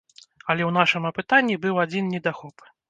[0.49, 2.71] Але ў нашым апытанні быў адзін недахоп.